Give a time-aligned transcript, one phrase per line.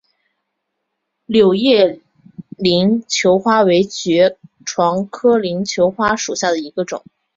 [1.27, 2.01] 柳叶
[2.57, 4.35] 鳞球花为爵
[4.65, 7.03] 床科鳞球花属下的一个种。